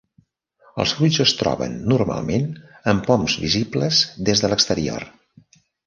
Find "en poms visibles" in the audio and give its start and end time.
2.95-4.01